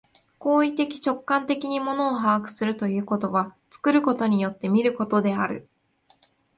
[0.39, 5.67] 行為的直観的に物を把握するということは、作ることによって見ることである。